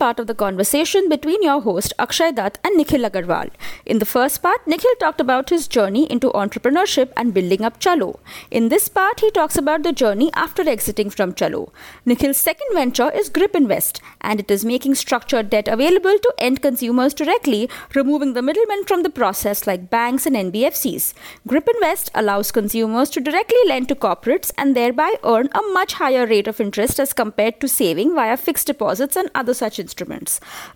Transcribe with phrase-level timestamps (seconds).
[0.00, 3.50] part of the conversation between your host Akshay Dutt and Nikhil Agarwal.
[3.84, 8.18] In the first part, Nikhil talked about his journey into entrepreneurship and building up Chalo.
[8.50, 11.68] In this part, he talks about the journey after exiting from Chalo.
[12.06, 16.62] Nikhil's second venture is Grip Invest, and it is making structured debt available to end
[16.62, 21.12] consumers directly, removing the middlemen from the process like banks and NBFCs.
[21.46, 26.26] Grip Invest allows consumers to directly lend to corporates and thereby earn a much higher
[26.26, 29.89] rate of interest as compared to saving via fixed deposits and other such instruments.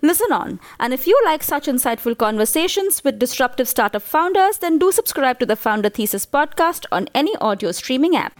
[0.01, 4.91] Listen on, and if you like such insightful conversations with disruptive startup founders, then do
[4.91, 8.39] subscribe to the Founder Thesis podcast on any audio streaming app.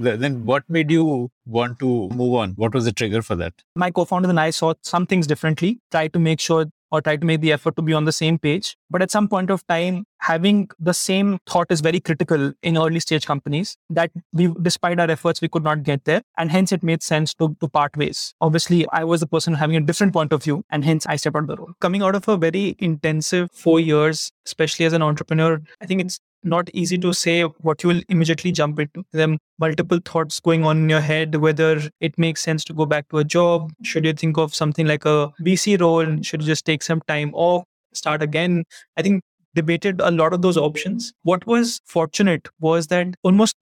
[0.00, 2.52] Then what made you want to move on?
[2.52, 3.52] What was the trigger for that?
[3.74, 7.26] My co-founder and I saw some things differently, tried to make sure or try to
[7.26, 8.76] make the effort to be on the same page.
[8.90, 13.00] But at some point of time, having the same thought is very critical in early
[13.00, 16.22] stage companies that we, despite our efforts, we could not get there.
[16.36, 18.34] And hence it made sense to, to part ways.
[18.40, 21.36] Obviously, I was the person having a different point of view and hence I stepped
[21.36, 21.72] out of the role.
[21.80, 26.20] Coming out of a very intensive four years, especially as an entrepreneur, I think it's
[26.42, 29.04] not easy to say what you will immediately jump into.
[29.14, 33.08] Are multiple thoughts going on in your head, whether it makes sense to go back
[33.08, 33.72] to a job.
[33.82, 36.22] Should you think of something like a VC role?
[36.22, 38.64] Should you just take some time off, start again?
[38.96, 39.22] I think
[39.54, 41.12] debated a lot of those options.
[41.22, 43.56] What was fortunate was that almost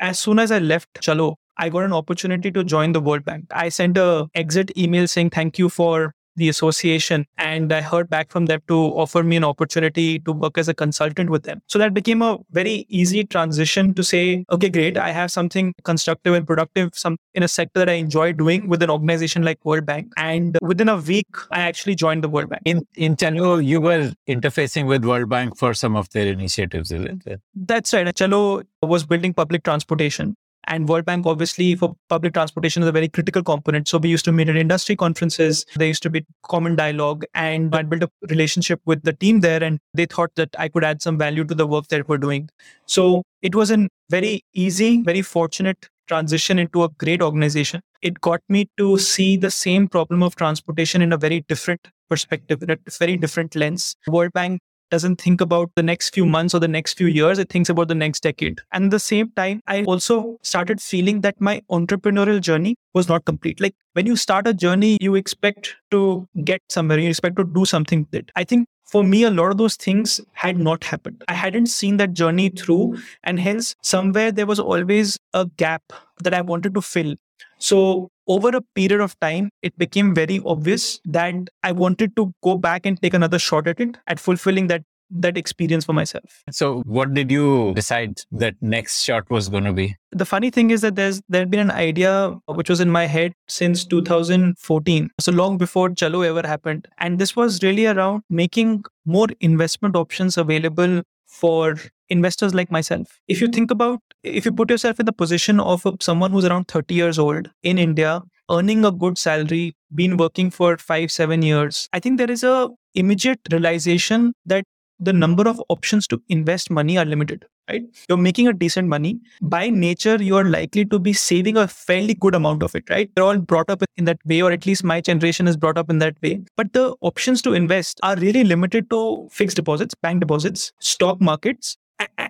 [0.00, 3.46] as soon as I left Chalo, I got an opportunity to join the World Bank.
[3.50, 8.30] I sent a exit email saying thank you for the association and I heard back
[8.30, 11.60] from them to offer me an opportunity to work as a consultant with them.
[11.66, 16.34] So that became a very easy transition to say, okay, great, I have something constructive
[16.34, 19.86] and productive some in a sector that I enjoy doing with an organization like World
[19.86, 20.12] Bank.
[20.16, 22.62] And within a week, I actually joined the World Bank.
[22.64, 27.26] In in Chalo, you were interfacing with World Bank for some of their initiatives, isn't
[27.26, 27.40] it?
[27.54, 28.06] That's right.
[28.06, 30.36] Chalo was building public transportation.
[30.68, 33.88] And World Bank, obviously, for public transportation is a very critical component.
[33.88, 35.64] So we used to meet at industry conferences.
[35.76, 39.64] There used to be common dialogue, and I built a relationship with the team there.
[39.64, 42.50] And they thought that I could add some value to the work that we're doing.
[42.84, 47.80] So it was a very easy, very fortunate transition into a great organization.
[48.02, 52.62] It got me to see the same problem of transportation in a very different perspective,
[52.62, 53.96] in a very different lens.
[54.06, 57.38] World Bank doesn't think about the next few months or the next few years.
[57.38, 58.60] It thinks about the next decade.
[58.72, 63.24] And at the same time, I also started feeling that my entrepreneurial journey was not
[63.24, 63.60] complete.
[63.60, 67.64] Like when you start a journey, you expect to get somewhere, you expect to do
[67.64, 68.30] something with it.
[68.36, 71.22] I think for me, a lot of those things had not happened.
[71.28, 75.82] I hadn't seen that journey through, and hence, somewhere there was always a gap
[76.22, 77.14] that I wanted to fill.
[77.58, 82.58] So, over a period of time, it became very obvious that I wanted to go
[82.58, 86.42] back and take another shot at it, at fulfilling that that experience for myself.
[86.50, 89.96] So, what did you decide that next shot was going to be?
[90.12, 93.06] The funny thing is that there's there had been an idea which was in my
[93.06, 98.84] head since 2014, so long before Chalo ever happened, and this was really around making
[99.06, 101.76] more investment options available for
[102.10, 103.20] investors like myself.
[103.28, 103.54] If you mm-hmm.
[103.54, 106.94] think about, if you put yourself in the position of uh, someone who's around 30
[106.94, 112.00] years old in India, earning a good salary, been working for five, seven years, I
[112.00, 114.64] think there is a immediate realization that
[115.00, 117.82] the number of options to invest money are limited right?
[118.08, 119.20] You're making a decent money.
[119.42, 123.10] By nature you are likely to be saving a fairly good amount of it right?
[123.14, 125.90] They're all brought up in that way or at least my generation is brought up
[125.90, 126.40] in that way.
[126.56, 131.76] But the options to invest are really limited to fixed deposits bank deposits stock markets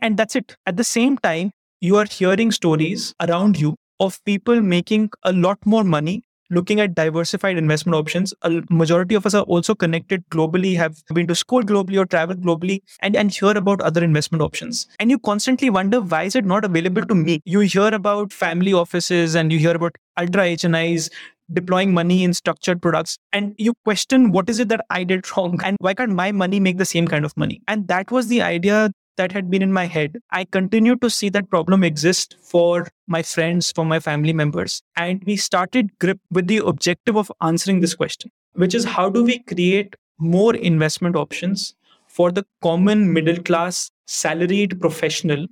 [0.03, 1.50] and that's it at the same time
[1.81, 6.94] you are hearing stories around you of people making a lot more money looking at
[6.94, 8.32] diversified investment options.
[8.42, 12.42] A majority of us are also connected globally, have been to school globally or traveled
[12.42, 14.87] globally, and, and hear about other investment options.
[14.98, 17.41] And you constantly wonder why is it not available to me?
[17.44, 21.11] You hear about family offices and you hear about ultra HNIs
[21.52, 25.58] deploying money in structured products and you question what is it that I did wrong
[25.64, 27.62] and why can't my money make the same kind of money?
[27.67, 30.17] And that was the idea that had been in my head.
[30.31, 34.82] I continued to see that problem exist for my friends, for my family members.
[34.97, 39.23] And we started GRIP with the objective of answering this question, which is how do
[39.23, 41.75] we create more investment options
[42.06, 45.47] for the common middle class salaried professional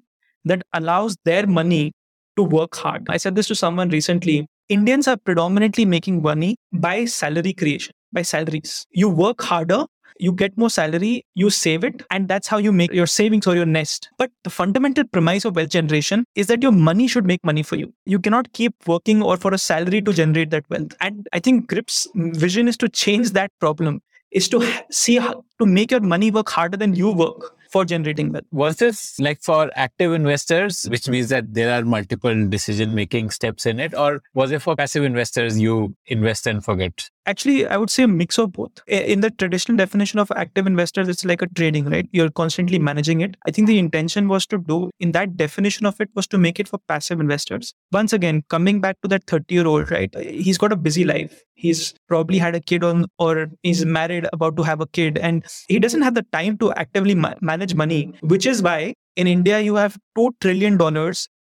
[0.45, 1.93] that allows their money
[2.37, 3.07] to work hard.
[3.09, 4.47] I said this to someone recently.
[4.69, 8.87] Indians are predominantly making money by salary creation, by salaries.
[8.91, 9.85] You work harder
[10.19, 13.55] you get more salary, you save it, and that's how you make your savings or
[13.55, 14.09] your nest.
[14.19, 17.77] But the fundamental premise of wealth generation is that your money should make money for
[17.77, 17.93] you.
[18.05, 20.95] You cannot keep working or for a salary to generate that wealth.
[21.01, 24.01] And I think Grip's vision is to change that problem,
[24.31, 28.33] is to see how to make your money work harder than you work for generating
[28.33, 28.45] wealth.
[28.53, 33.67] Was this like for active investors, which means that there are multiple decision making steps
[33.67, 35.59] in it, or was it for passive investors?
[35.59, 37.11] You invest and forget.
[37.27, 38.71] Actually, I would say a mix of both.
[38.87, 42.09] In the traditional definition of active investors, it's like a trading, right?
[42.13, 43.37] You're constantly managing it.
[43.47, 46.61] I think the intention was to do, in that definition of it, was to make
[46.61, 47.75] it for passive investors.
[47.91, 50.15] Once again, coming back to that 30 year old, right?
[50.15, 51.43] Uh, he's got a busy life.
[51.55, 55.45] He's probably had a kid on, or he's married, about to have a kid, and
[55.67, 59.59] he doesn't have the time to actively ma- manage money, which is why in India,
[59.61, 60.79] you have $2 trillion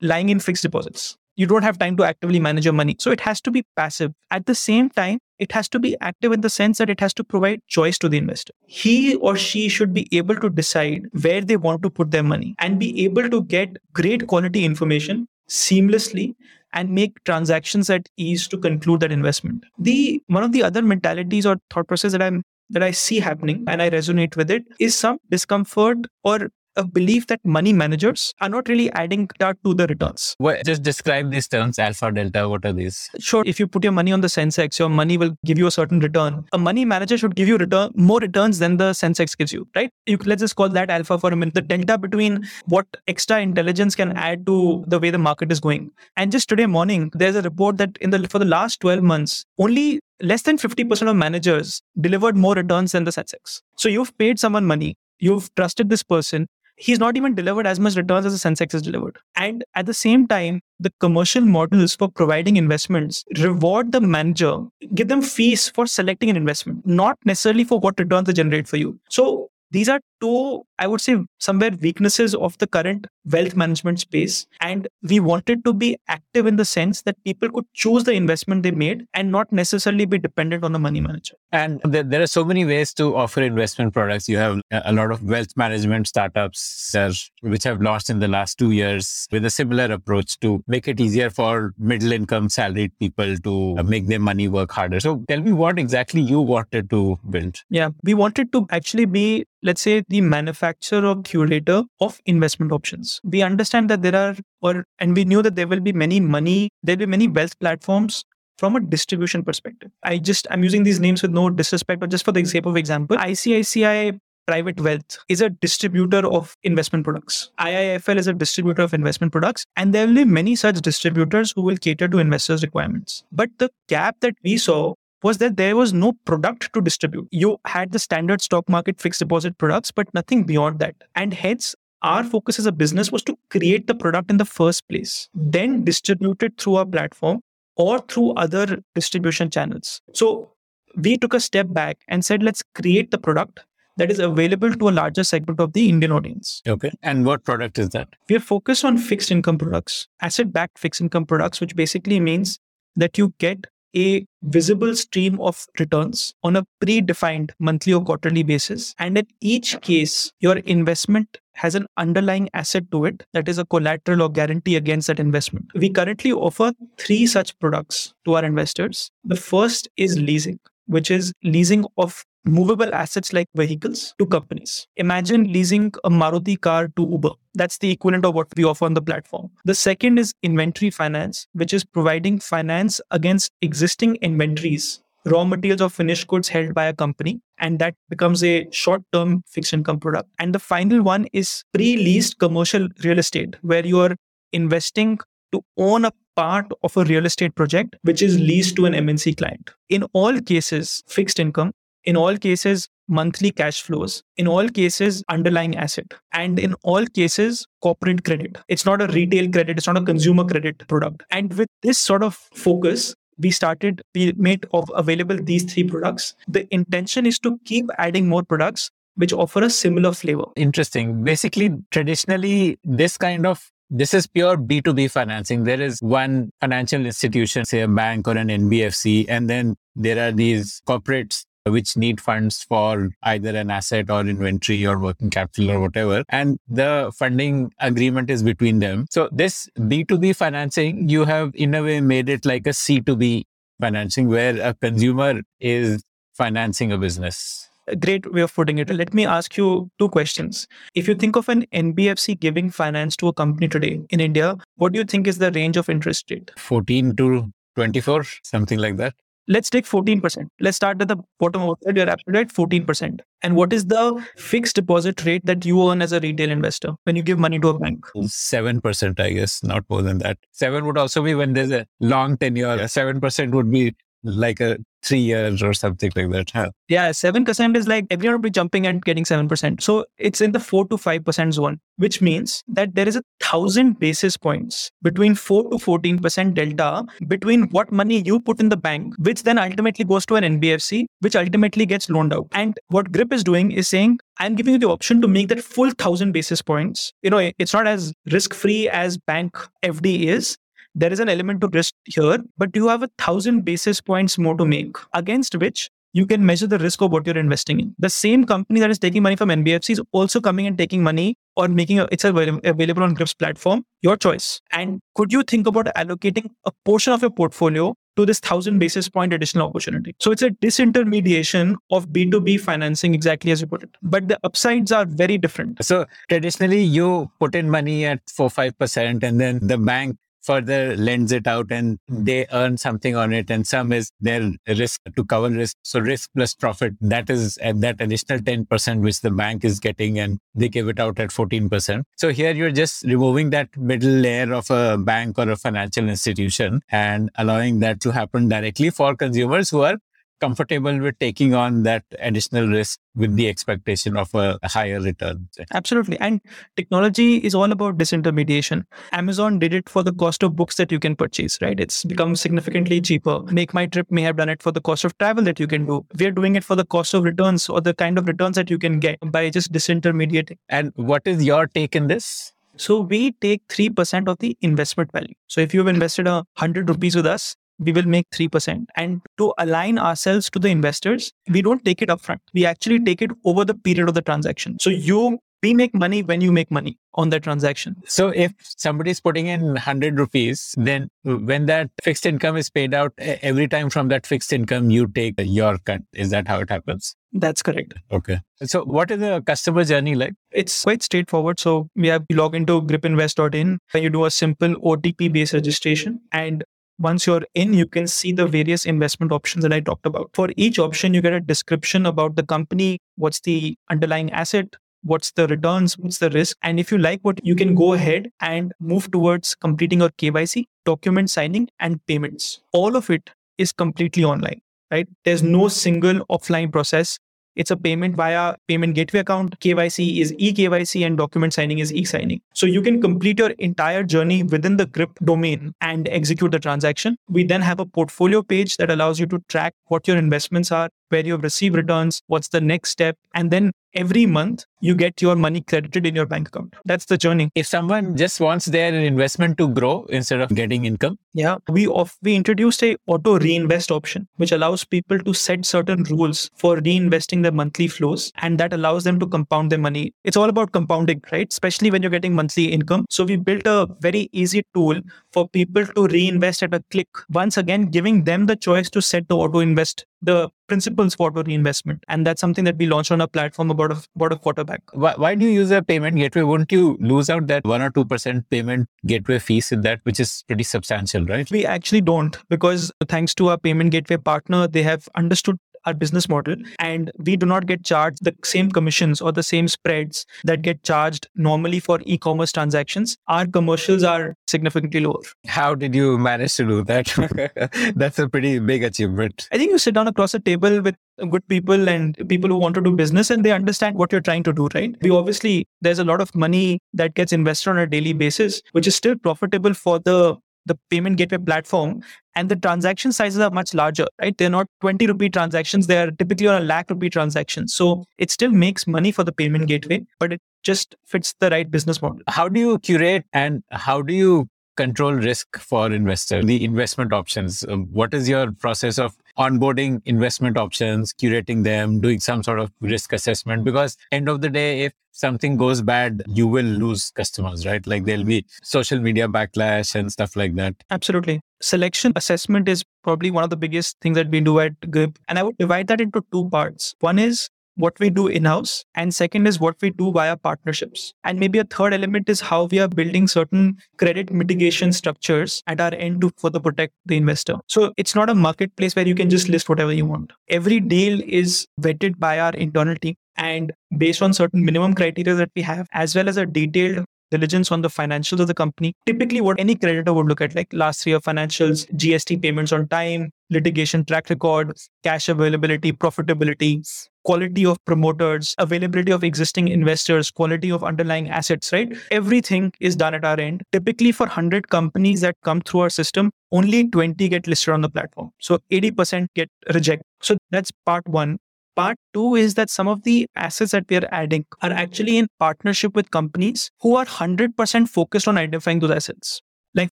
[0.00, 2.94] lying in fixed deposits you don't have time to actively manage your money.
[2.98, 4.12] So it has to be passive.
[4.30, 7.14] At the same time, it has to be active in the sense that it has
[7.14, 8.52] to provide choice to the investor.
[8.66, 12.54] He or she should be able to decide where they want to put their money
[12.58, 16.34] and be able to get great quality information seamlessly
[16.72, 19.64] and make transactions at ease to conclude that investment.
[19.78, 23.64] The one of the other mentalities or thought process that I'm that I see happening
[23.66, 28.48] and I resonate with it is some discomfort or a belief that money managers are
[28.48, 30.36] not really adding that to the returns.
[30.38, 32.48] Well, just describe these terms, alpha, delta.
[32.48, 33.10] What are these?
[33.18, 33.42] Sure.
[33.46, 36.00] If you put your money on the Sensex, your money will give you a certain
[36.00, 36.44] return.
[36.52, 39.90] A money manager should give you return more returns than the Sensex gives you, right?
[40.06, 41.54] You, let's just call that alpha for a minute.
[41.54, 45.90] The delta between what extra intelligence can add to the way the market is going.
[46.16, 49.44] And just today morning, there's a report that in the for the last 12 months,
[49.58, 53.62] only less than 50% of managers delivered more returns than the Sensex.
[53.76, 56.46] So you've paid someone money, you've trusted this person,
[56.80, 59.18] he's not even delivered as much returns as the Sensex has delivered.
[59.36, 64.62] And at the same time, the commercial models for providing investments reward the manager,
[64.94, 68.78] give them fees for selecting an investment, not necessarily for what returns they generate for
[68.78, 68.98] you.
[69.10, 74.46] So these are two, I would say, somewhere weaknesses of the current wealth management space.
[74.60, 78.62] And we wanted to be active in the sense that people could choose the investment
[78.62, 81.34] they made and not necessarily be dependent on a money manager.
[81.52, 84.28] And there are so many ways to offer investment products.
[84.28, 87.12] You have a lot of wealth management startups uh,
[87.42, 91.00] which have launched in the last two years with a similar approach to make it
[91.00, 95.00] easier for middle income salaried people to make their money work harder.
[95.00, 97.56] So tell me what exactly you wanted to build.
[97.70, 103.20] Yeah, we wanted to actually be let's say the manufacturer or curator of investment options
[103.24, 106.70] we understand that there are or and we knew that there will be many money
[106.82, 108.24] there'll be many wealth platforms
[108.58, 112.24] from a distribution perspective i just i'm using these names with no disrespect but just
[112.24, 114.18] for the sake of example icici
[114.50, 117.50] private wealth is a distributor of investment products.
[117.60, 121.62] IIFL is a distributor of investment products, and there will be many such distributors who
[121.62, 123.22] will cater to investors' requirements.
[123.30, 127.28] But the gap that we saw was that there was no product to distribute.
[127.30, 130.94] You had the standard stock market fixed deposit products, but nothing beyond that.
[131.14, 134.88] And hence, our focus as a business was to create the product in the first
[134.88, 137.40] place, then distribute it through our platform
[137.76, 140.00] or through other distribution channels.
[140.14, 140.52] So
[140.96, 143.60] we took a step back and said, let's create the product
[143.96, 146.62] that is available to a larger segment of the Indian audience.
[146.66, 146.90] Okay.
[147.02, 148.08] And what product is that?
[148.30, 152.58] We are focused on fixed income products, asset backed fixed income products, which basically means
[152.96, 153.66] that you get
[153.96, 158.94] a visible stream of returns on a predefined monthly or quarterly basis.
[158.98, 163.66] And in each case, your investment has an underlying asset to it that is a
[163.66, 165.66] collateral or guarantee against that investment.
[165.74, 169.10] We currently offer three such products to our investors.
[169.24, 174.86] The first is leasing, which is leasing of movable assets like vehicles to companies.
[174.96, 177.30] Imagine leasing a Maruti car to Uber.
[177.54, 179.50] That's the equivalent of what we offer on the platform.
[179.64, 185.90] The second is inventory finance, which is providing finance against existing inventories, raw materials or
[185.90, 187.40] finished goods held by a company.
[187.58, 190.30] And that becomes a short term fixed income product.
[190.38, 194.16] And the final one is pre leased commercial real estate, where you are
[194.52, 195.18] investing
[195.52, 199.36] to own a part of a real estate project which is leased to an MNC
[199.36, 199.70] client.
[199.88, 201.72] In all cases, fixed income
[202.04, 207.66] in all cases monthly cash flows in all cases underlying asset and in all cases
[207.82, 208.56] corporate credit.
[208.68, 211.24] It's not a retail credit it's not a consumer credit product.
[211.30, 216.34] And with this sort of focus we started we made of available these three products.
[216.46, 220.44] The intention is to keep adding more products which offer a similar flavor.
[220.56, 221.24] Interesting.
[221.24, 225.64] Basically traditionally this kind of this is pure B2B financing.
[225.64, 230.30] There is one financial institution, say a bank or an NBFC, and then there are
[230.30, 235.80] these corporates which need funds for either an asset or inventory or working capital or
[235.80, 236.24] whatever.
[236.28, 239.06] And the funding agreement is between them.
[239.10, 243.44] So this B2B financing, you have in a way made it like a C2B
[243.80, 246.02] financing where a consumer is
[246.34, 247.68] financing a business.
[247.86, 248.88] A great way of putting it.
[248.88, 250.68] Let me ask you two questions.
[250.94, 254.92] If you think of an NBFC giving finance to a company today in India, what
[254.92, 256.52] do you think is the range of interest rate?
[256.56, 259.14] 14 to 24, something like that
[259.50, 260.46] let's take 14%.
[260.60, 261.96] Let's start at the bottom of it.
[261.96, 263.20] You're absolutely right, 14%.
[263.42, 267.16] And what is the fixed deposit rate that you earn as a retail investor when
[267.16, 268.06] you give money to a bank?
[268.14, 270.38] 7%, I guess, not more than that.
[270.52, 272.78] 7 would also be when there's a long tenure.
[272.78, 276.50] 7% would be like a three years or something like that.
[276.50, 276.70] Huh?
[276.88, 279.80] Yeah, 7% is like everyone will be jumping and getting 7%.
[279.80, 283.98] So it's in the 4 to 5% zone, which means that there is a thousand
[283.98, 289.14] basis points between 4 to 14% delta between what money you put in the bank,
[289.18, 292.48] which then ultimately goes to an NBFC, which ultimately gets loaned out.
[292.52, 295.62] And what GRIP is doing is saying, I'm giving you the option to make that
[295.62, 297.12] full thousand basis points.
[297.22, 300.56] You know, it's not as risk free as bank FD is,
[300.94, 304.56] there is an element to risk here, but you have a thousand basis points more
[304.56, 307.94] to make against which you can measure the risk of what you're investing in.
[307.98, 311.36] The same company that is taking money from NBFC is also coming and taking money
[311.56, 313.84] or making a, it's available on Grip's platform.
[314.02, 314.60] Your choice.
[314.72, 319.08] And could you think about allocating a portion of your portfolio to this thousand basis
[319.08, 320.16] point additional opportunity?
[320.20, 323.90] So it's a disintermediation of B2B financing, exactly as you put it.
[324.02, 325.84] But the upsides are very different.
[325.84, 330.96] So traditionally, you put in money at four five percent, and then the bank further
[330.96, 332.24] lends it out and hmm.
[332.24, 335.76] they earn something on it and some is their risk to cover risk.
[335.82, 340.18] So risk plus profit that is at that additional 10% which the bank is getting
[340.18, 344.52] and they give it out at 14% so here you're just removing that middle layer
[344.52, 349.70] of a bank or a financial institution and allowing that to happen directly for consumers
[349.70, 349.96] who are
[350.40, 355.48] comfortable with taking on that additional risk with the expectation of a higher return.
[355.72, 356.18] Absolutely.
[356.20, 356.40] And
[356.76, 358.84] technology is all about disintermediation.
[359.12, 361.78] Amazon did it for the cost of books that you can purchase, right?
[361.78, 363.42] It's become significantly cheaper.
[363.44, 365.86] Make My Trip may have done it for the cost of travel that you can
[365.86, 366.06] do.
[366.18, 368.78] We're doing it for the cost of returns or the kind of returns that you
[368.78, 370.56] can get by just disintermediating.
[370.68, 372.52] And what is your take in this?
[372.76, 375.34] So we take 3% of the investment value.
[375.48, 378.84] So if you've invested a 100 rupees with us, we will make 3%.
[378.96, 382.38] And to align ourselves to the investors, we don't take it upfront.
[382.54, 384.78] We actually take it over the period of the transaction.
[384.78, 387.96] So you we make money when you make money on the transaction.
[388.06, 392.94] So if somebody is putting in 100 rupees, then when that fixed income is paid
[392.94, 396.00] out, every time from that fixed income, you take your cut.
[396.14, 397.14] Is that how it happens?
[397.32, 397.94] That's correct.
[398.10, 398.40] Okay.
[398.62, 400.34] So what is the customer journey like?
[400.50, 401.60] It's quite straightforward.
[401.60, 406.20] So we have you log into gripinvest.in and you do a simple OTP based registration
[406.32, 406.64] and
[407.00, 410.30] once you're in, you can see the various investment options that I talked about.
[410.34, 415.32] For each option, you get a description about the company, what's the underlying asset, what's
[415.32, 416.56] the returns, what's the risk.
[416.62, 420.66] And if you like what, you can go ahead and move towards completing your KYC,
[420.84, 422.60] document signing, and payments.
[422.72, 425.08] All of it is completely online, right?
[425.24, 427.18] There's no single offline process.
[427.56, 429.58] It's a payment via payment gateway account.
[429.60, 432.40] KYC is e-KYC and document signing is e-signing.
[432.54, 437.16] So you can complete your entire journey within the GRIP domain and execute the transaction.
[437.28, 440.88] We then have a portfolio page that allows you to track what your investments are,
[441.10, 445.20] where you have received returns, what's the next step, and then every month you get
[445.20, 446.74] your money credited in your bank account.
[446.84, 447.50] That's the journey.
[447.54, 452.16] If someone just wants their investment to grow instead of getting income, yeah, we off
[452.22, 457.42] we introduced a auto reinvest option, which allows people to set certain rules for reinvesting
[457.42, 460.14] their monthly flows, and that allows them to compound their money.
[460.24, 461.48] It's all about compounding, right?
[461.50, 463.06] Especially when you're getting monthly income.
[463.10, 465.00] So we built a very easy tool
[465.32, 467.08] for people to reinvest at a click.
[467.30, 472.04] Once again, giving them the choice to set the auto invest the principles for reinvestment.
[472.08, 474.82] And that's something that we launched on our platform about a, about a quarter back.
[474.92, 476.42] Why, why do you use a payment gateway?
[476.42, 480.44] Wouldn't you lose out that 1 or 2% payment gateway fees in that, which is
[480.46, 481.50] pretty substantial, right?
[481.50, 486.28] We actually don't because thanks to our payment gateway partner, they have understood our business
[486.28, 490.62] model and we do not get charged the same commissions or the same spreads that
[490.62, 495.22] get charged normally for e-commerce transactions our commercials are significantly lower.
[495.46, 497.92] How did you manage to do that?
[497.96, 499.48] That's a pretty big achievement.
[499.52, 500.96] I think you sit down across a table with
[501.30, 504.42] good people and people who want to do business and they understand what you're trying
[504.44, 504.94] to do right?
[505.02, 508.86] We obviously there's a lot of money that gets invested on a daily basis which
[508.86, 510.36] is still profitable for the
[510.66, 512.02] the payment gateway platform
[512.34, 514.36] and the transaction sizes are much larger right?
[514.36, 517.68] They're not 20 rupee transactions they are typically on a lakh rupee transaction.
[517.68, 521.70] So it still makes money for the payment gateway but it just fits the right
[521.70, 522.20] business model.
[522.28, 526.44] How do you curate and how do you control risk for investors?
[526.44, 532.20] The investment options um, what is your process of onboarding investment options curating them doing
[532.20, 533.64] some sort of risk assessment.
[533.64, 537.86] Because end of the day if something goes bad you will lose customers right?
[537.86, 540.74] Like there'll be social media backlash and stuff like that.
[540.90, 541.40] Absolutely.
[541.62, 545.18] Selection assessment is probably one of the biggest things that we do at grip.
[545.28, 546.94] And i would divide that into two parts.
[547.00, 547.48] One is
[547.80, 548.84] what we do in house.
[548.94, 551.12] And second is what we do via partnerships.
[551.24, 555.80] And maybe a third element is how we are building certain credit mitigation structures at
[555.80, 557.56] our end to further protect the investor.
[557.66, 560.32] So it's not a marketplace where you can just list whatever you want.
[560.48, 565.50] Every deal is vetted by our internal team and based on certain minimum criteria that
[565.56, 568.94] we have, as well as a detailed diligence on the financials of the company.
[569.06, 573.30] Typically, what any creditor would look at, like last year financials, GST payments on time,
[573.50, 576.82] litigation track record, cash availability, profitability,
[577.24, 581.92] quality of promoters, availability of existing investors, quality of underlying assets, right?
[582.10, 583.62] Everything is done at our end.
[583.72, 587.90] Typically, for 100 companies that come through our system, only 20 get listed on the
[587.90, 588.30] platform.
[588.40, 590.06] So 80% get rejected.
[590.22, 591.38] So that's part one.
[591.80, 595.28] Part two is that some of the assets that we are adding are actually in
[595.38, 599.40] partnership with companies who are 100% focused on identifying those assets.
[599.74, 599.88] Like,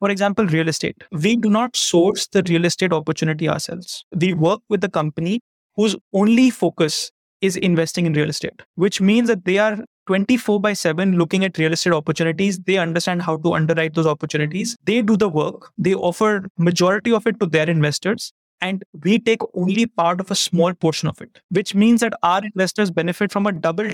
[0.00, 0.96] for example, real estate.
[1.12, 4.04] We do not source the real estate opportunity ourselves.
[4.12, 5.38] We work with the company
[5.76, 10.72] whose only focus is investing in real estate, which means that they are 24 by
[10.72, 15.18] 7 looking at real estate opportunities they understand how to underwrite those opportunities they do
[15.18, 20.20] the work they offer majority of it to their investors and we take only part
[20.20, 23.88] of a small portion of it, which means that our investors benefit from a double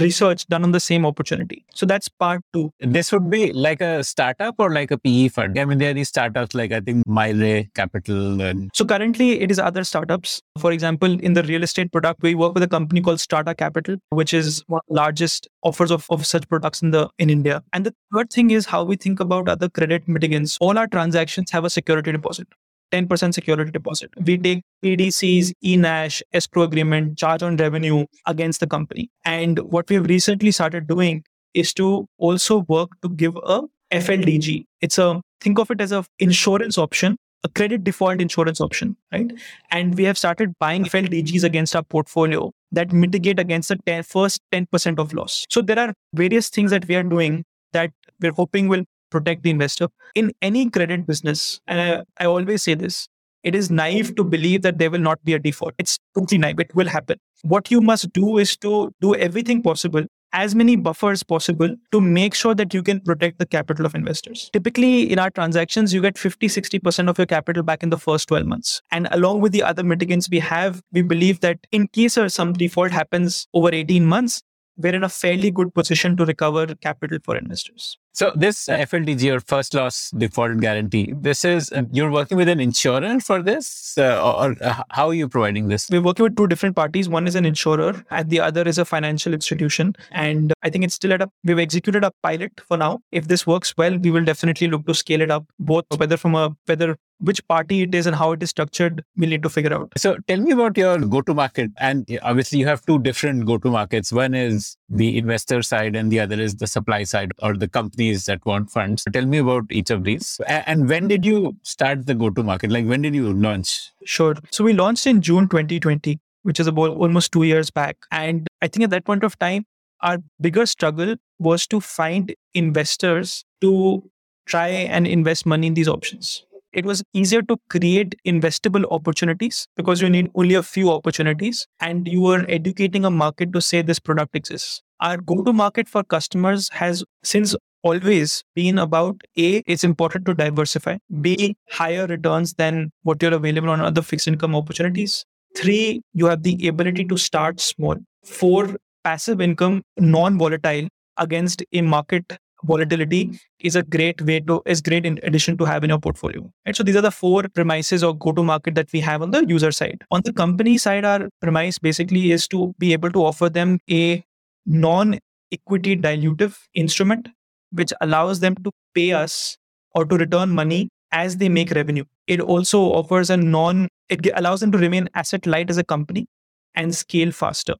[0.00, 1.64] research done on the same opportunity.
[1.74, 2.72] So that's part two.
[2.80, 5.58] This would be like a startup or like a PE fund.
[5.58, 8.40] I mean, there are these startups like I think Mile Capital.
[8.40, 8.70] And...
[8.74, 10.40] So currently it is other startups.
[10.58, 13.96] For example, in the real estate product, we work with a company called Strata Capital,
[14.10, 17.62] which is one of the largest offers of, of such products in the in India.
[17.72, 20.56] And the third thing is how we think about other credit mitigants.
[20.60, 22.48] All our transactions have a security deposit.
[22.92, 24.10] 10% security deposit.
[24.24, 29.10] We take PDCs, eNACH, escrow agreement, charge on revenue against the company.
[29.24, 34.64] And what we've recently started doing is to also work to give a FLDG.
[34.80, 39.30] It's a think of it as a insurance option, a credit default insurance option, right?
[39.70, 44.40] And we have started buying FLDGs against our portfolio that mitigate against the 10, first
[44.52, 45.44] 10% of loss.
[45.50, 49.50] So there are various things that we are doing that we're hoping will protect the
[49.50, 49.88] investor.
[50.14, 53.08] In any credit business, and I, I always say this,
[53.42, 55.74] it is naive to believe that there will not be a default.
[55.78, 56.60] It's totally naive.
[56.60, 57.18] It will happen.
[57.42, 62.34] What you must do is to do everything possible, as many buffers possible to make
[62.34, 64.48] sure that you can protect the capital of investors.
[64.52, 68.28] Typically, in our transactions, you get 50, 60% of your capital back in the first
[68.28, 68.80] 12 months.
[68.92, 72.92] And along with the other mitigants we have, we believe that in case some default
[72.92, 74.40] happens over 18 months,
[74.76, 77.98] we're in a fairly good position to recover capital for investors.
[78.14, 82.60] So this FLDG or first loss default guarantee, this is uh, you're working with an
[82.60, 85.88] insurer for this, uh, or uh, how are you providing this?
[85.90, 87.08] We're working with two different parties.
[87.08, 89.94] One is an insurer, and the other is a financial institution.
[90.10, 91.30] And I think it's still at a.
[91.42, 93.00] We've executed a pilot for now.
[93.12, 96.34] If this works well, we will definitely look to scale it up, both whether from
[96.34, 99.72] a whether which party it is and how it is structured, we'll need to figure
[99.72, 99.92] out.
[99.96, 101.70] So tell me about your go-to-market.
[101.78, 104.12] And obviously you have two different go-to-markets.
[104.12, 108.24] One is the investor side and the other is the supply side or the companies
[108.24, 109.04] that want funds.
[109.12, 110.40] Tell me about each of these.
[110.48, 112.72] And when did you start the go-to-market?
[112.72, 113.90] Like when did you launch?
[114.04, 114.34] Sure.
[114.50, 117.98] So we launched in June 2020, which is about almost two years back.
[118.10, 119.64] And I think at that point of time,
[120.00, 124.10] our bigger struggle was to find investors to
[124.46, 130.00] try and invest money in these options it was easier to create investable opportunities because
[130.00, 133.98] you need only a few opportunities and you were educating a market to say this
[133.98, 134.82] product exists.
[135.00, 140.34] Our go to market for customers has since always been about A, it's important to
[140.34, 145.24] diversify, B, higher returns than what you're available on other fixed income opportunities.
[145.56, 147.96] Three, you have the ability to start small.
[148.24, 153.34] Four, passive income, non volatile against a market volatility hmm.
[153.60, 156.76] is a great way to is great in addition to have in your portfolio right?
[156.76, 159.44] So these are the four premises or go to market that we have on the
[159.46, 160.02] user side.
[160.10, 164.24] On the company side our premise basically is to be able to offer them a
[164.66, 165.18] non
[165.52, 167.28] equity dilutive instrument
[167.70, 169.56] which allows them to pay us
[169.94, 172.04] or to return money as they make revenue.
[172.26, 176.26] It also offers a non it allows them to remain asset light as a company
[176.74, 177.74] and scale faster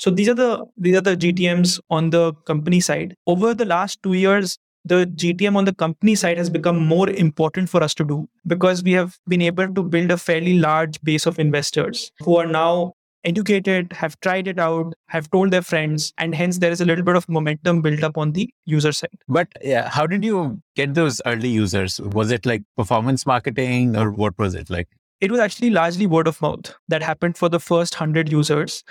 [0.00, 3.14] so these are the these are the GTMs on the company side.
[3.26, 7.68] Over the last two years, the GTM on the company side has become more important
[7.68, 11.26] for us to do because we have been able to build a fairly large base
[11.26, 16.34] of investors who are now educated, have tried it out, have told their friends, and
[16.34, 19.18] hence there is a little bit of momentum built up on the user side.
[19.28, 22.00] But yeah, how did you get those early users?
[22.00, 24.88] Was it like performance marketing or what was it like?
[25.20, 28.82] It was actually largely word of mouth that happened for the first 100 users.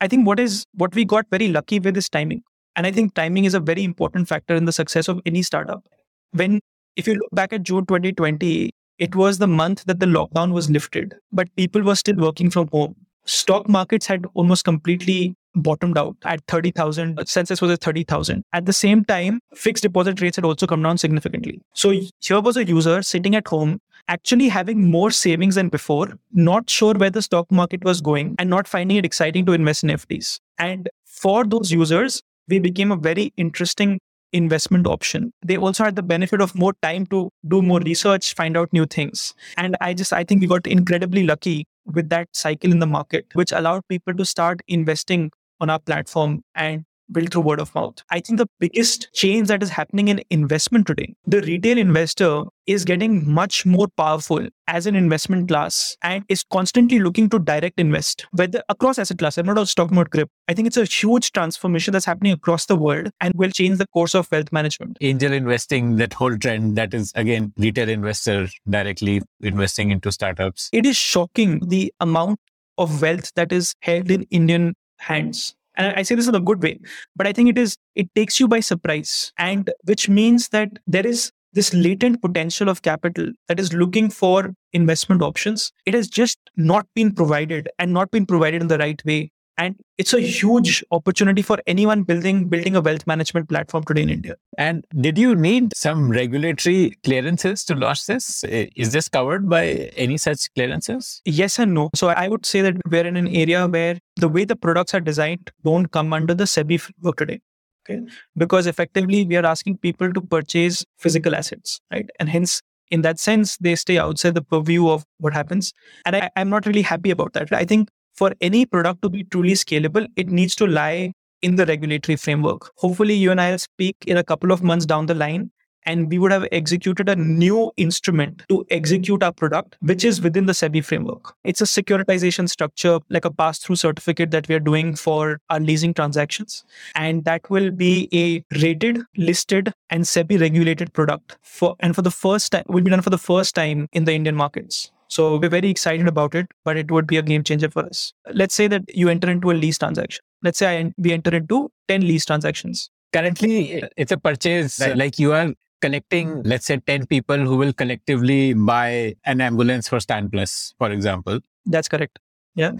[0.00, 2.42] I think what is what we got very lucky with is timing.
[2.76, 5.84] And I think timing is a very important factor in the success of any startup.
[6.32, 6.60] When
[6.96, 10.70] if you look back at June 2020, it was the month that the lockdown was
[10.70, 12.94] lifted, but people were still working from home.
[13.32, 17.18] stock markets had almost completely bottomed out at 30,000.
[17.18, 18.42] Uh, census was at 30,000.
[18.52, 21.60] At the same time, fixed deposit rates had also come down significantly.
[21.74, 26.68] So here was a user sitting at home, actually having more savings than before, not
[26.68, 29.90] sure where the stock market was going, and not finding it exciting to invest in
[29.90, 30.40] FDs.
[30.58, 34.00] And for those users, we became a very interesting
[34.32, 35.32] investment option.
[35.42, 38.86] They also had the benefit of more time to do more research, find out new
[38.86, 39.34] things.
[39.56, 43.26] And I just, I think we got incredibly lucky with that cycle in the market,
[43.32, 48.02] which allowed people to start investing on our platform and build through word of mouth.
[48.10, 52.84] I think the biggest change that is happening in investment today, the retail investor is
[52.84, 58.26] getting much more powerful as an investment class and is constantly looking to direct invest,
[58.32, 59.38] whether across asset class.
[59.38, 60.30] I'm not just talking about crypto.
[60.48, 63.86] I think it's a huge transformation that's happening across the world and will change the
[63.88, 64.98] course of wealth management.
[65.00, 70.68] Angel investing, that whole trend that is again retail investor directly investing into startups.
[70.72, 72.38] It is shocking the amount
[72.76, 76.62] of wealth that is held in Indian hands and i say this in a good
[76.62, 76.78] way
[77.16, 79.32] but i think it is it takes you by surprise.
[79.38, 84.54] And which means that there is this latent potential of capital that is looking for
[84.72, 85.72] investment options.
[85.86, 89.74] It has just not been provided and not been provided in the right way and
[89.98, 94.36] it's a huge opportunity for anyone building building a wealth management platform today in india.
[94.56, 98.44] And did you need some regulatory clearances to launch this?
[98.44, 99.64] Eh, is this covered by
[100.06, 101.20] any such clearances?
[101.24, 101.90] Yes and no.
[101.94, 105.00] So i would say that we're in an area where the way the products are
[105.00, 107.40] designed don't come under the sebi framework today
[107.88, 108.00] okay?
[108.36, 112.08] Because effectively we are asking people to purchase physical assets right?
[112.20, 115.72] And hence in that sense they stay outside the purview of what happens.
[116.04, 117.52] And I, i'm not really happy about that.
[117.52, 121.66] I think for any product to be truly scalable, it needs to lie in the
[121.66, 122.72] regulatory framework.
[122.76, 125.52] Hopefully, you and I will speak in a couple of months down the line,
[125.86, 130.46] and we would have executed a new instrument to execute our product, which is within
[130.46, 131.32] the SEBI framework.
[131.44, 135.60] It's a securitization structure, like a pass through certificate that we are doing for our
[135.60, 136.64] leasing transactions.
[136.96, 142.10] And that will be a rated, listed, and SEBI regulated product for, and for the
[142.10, 144.90] first time, will be done for the first time in the Indian markets.
[145.08, 148.12] So we're very excited about it, but it would be a game changer for us.
[148.32, 150.22] Let's say that you enter into a lease transaction.
[150.42, 152.90] Let's say I, we enter into 10 lease transactions.
[153.12, 154.96] Currently, it's a purchase right.
[154.96, 159.98] like you are connecting, let's say 10 people who will collectively buy an ambulance for
[159.98, 161.40] Stan Plus, for example.
[161.64, 162.18] That's correct.
[162.54, 162.72] Yeah.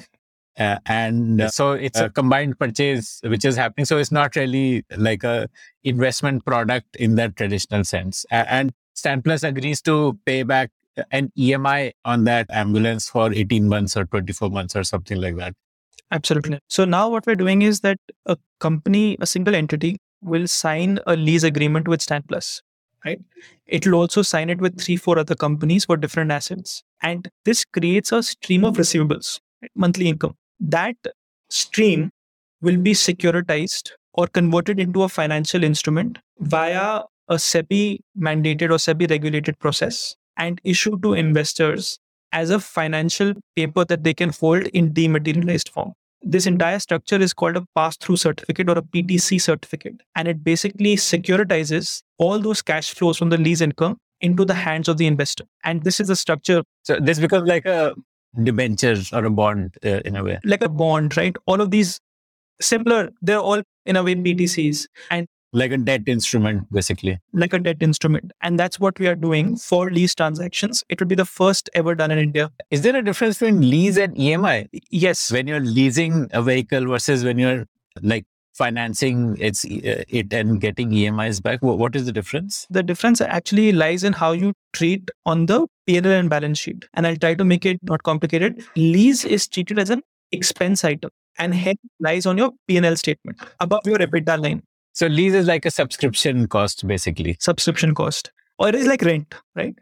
[0.59, 4.85] Uh, and uh, so it's a combined purchase which is happening so it's not really
[4.97, 5.49] like a
[5.85, 10.73] investment product in that traditional sense uh, and stan plus agrees to pay back
[11.11, 15.55] an EMI on that ambulance for 18 months or 24 months or something like that.
[16.11, 16.59] Absolutely.
[16.69, 21.17] So now what we're doing is that a company, a single entity will sign a
[21.17, 22.63] lease agreement with Stan Plus,
[23.05, 23.21] right?
[23.67, 26.83] It will also sign it with three, four other companies for different assets.
[27.03, 29.71] And this creates a stream of receivables, right?
[29.75, 30.35] monthly income.
[30.61, 30.97] That
[31.51, 32.11] stream
[32.63, 39.11] will be securitized or converted into a financial instrument via a SEBI mandated or SEBI
[39.11, 41.99] regulated process and issue to investors
[42.33, 45.93] as a financial paper that they can hold in dematerialized form.
[46.23, 50.01] This entire structure is called a pass through certificate or a PTC certificate.
[50.17, 54.89] And it basically securitizes all those cash flows from the lease income into the hands
[54.89, 55.45] of the investor.
[55.65, 56.63] And this is a structure.
[56.83, 57.95] So this becomes like a
[58.43, 60.41] debenture or a bond uh, in a way.
[60.45, 61.37] Like a bond, right?
[61.47, 62.01] All of these
[62.61, 64.87] similar, they're all in a way PTCs.
[65.11, 67.19] And like a debt instrument basically.
[67.33, 68.33] Like a debt instrument.
[68.43, 70.85] And that's what we are doing for lease transactions.
[70.89, 72.51] It will be the first ever done in india.
[72.71, 75.31] Is there a difference between lease and emi yes.
[75.31, 77.67] When you're leasing a vehicle versus when you're
[78.03, 82.67] like financing it's uh, it and getting emis back what is the difference?
[82.71, 86.85] The difference actually lies in how you treat on the P&L and balance sheet.
[86.95, 88.65] And i'll try to make it not complicated.
[88.77, 93.87] Lease is treated as an expense item and hence lies on your P&L statement above
[93.87, 94.63] your EBITDA line.
[94.99, 97.37] So lease is like a subscription cost, basically.
[97.39, 99.77] Subscription cost, or it is like rent, right?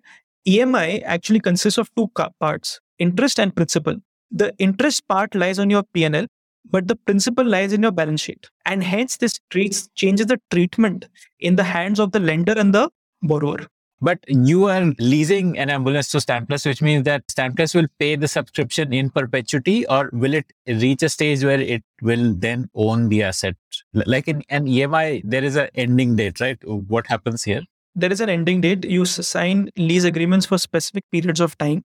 [0.46, 3.96] EMI actually consists of two parts: interest and principal.
[4.31, 6.26] The interest part lies on your PNL,
[6.70, 11.07] but the principal lies in your balance sheet, and hence this treats changes the treatment
[11.40, 12.90] in the hands of the lender and the
[13.22, 13.61] borrower.
[14.00, 17.87] But you are leasing an ambulance to Stan Plus, which means that Stan Plus will
[17.98, 22.68] pay the subscription in perpetuity, or will it reach a stage where it will then
[22.74, 23.56] own the asset?
[23.94, 26.59] Like in an EMI, there is an ending date, right?
[26.64, 27.62] What happens here?
[27.94, 28.85] There is an ending date.
[28.85, 31.82] You sign lease agreements for specific periods of time.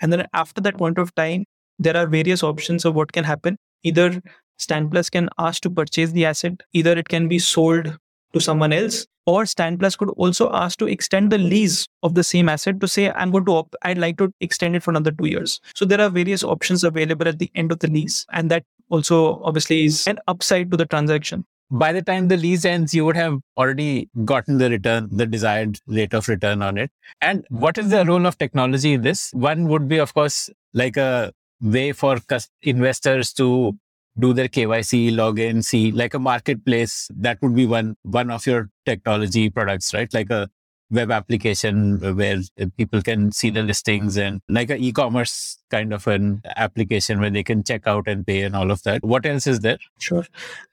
[0.00, 1.44] And then after that point of time,
[1.78, 3.56] there are various options of what can happen.
[3.84, 4.20] Either
[4.58, 7.96] Stan Plus can ask to purchase the asset, either it can be sold
[8.32, 12.24] to someone else, or Stan Plus could also ask to extend the lease of the
[12.24, 15.12] same asset to say, I'm going to, op- I'd like to extend it for another
[15.12, 15.60] two years.
[15.74, 18.26] So there are various options available at the end of the lease.
[18.32, 21.44] And that also obviously is an upside to the transaction.
[21.70, 25.78] By the time the lease ends, you would have already gotten the return, the desired
[25.86, 26.90] rate of return on it.
[27.22, 29.30] And what is the role of technology in this?
[29.32, 31.32] One would be, of course, like a
[31.62, 32.18] way for
[32.60, 33.78] investors to
[34.18, 37.08] do their KYC, login, see like a marketplace.
[37.14, 40.12] That would be one one of your technology products, right?
[40.12, 40.48] Like a
[40.92, 42.40] web application where
[42.76, 47.42] people can see the listings and like an e-commerce kind of an application where they
[47.42, 49.02] can check out and pay and all of that.
[49.02, 49.78] What else is there?
[49.98, 50.26] Sure.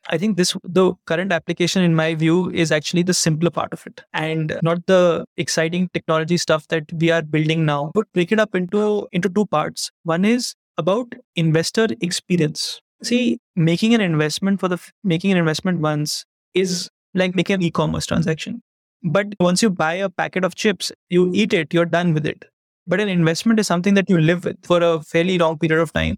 [0.09, 3.87] I think this the current application in my view is actually the simpler part of
[3.87, 7.91] it and not the exciting technology stuff that we are building now.
[7.93, 9.89] But break it up into into two parts.
[10.03, 16.25] One is about investor experience See, making an investment for the making an investment once
[16.53, 18.61] is like making an e-commerce transaction.
[19.03, 22.43] But once you buy a packet of chips, you eat it, you're done with it.
[22.87, 25.93] But an investment is something that you live with for a fairly long period of
[25.93, 26.17] time.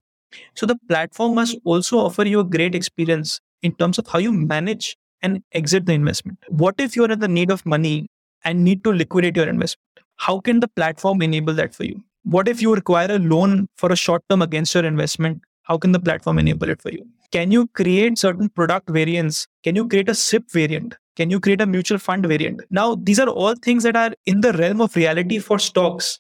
[0.56, 4.32] So the platform must also offer you a great experience in terms of how you
[4.32, 6.40] manage and exit the investment.
[6.48, 8.08] What if you're in the need of money
[8.44, 9.88] and need to liquidate your investment?
[10.16, 12.04] How can the platform enable that for you?
[12.24, 15.42] What if you require a loan for a short term against your investment
[15.72, 17.06] how can the platform enable it for you?
[17.32, 19.48] Can you create certain product variants?
[19.64, 20.96] Can you create a SIP variant?
[21.16, 22.62] Can you create a mutual fund variant?
[22.70, 26.20] Now, these are all things that are in the realm of reality for stocks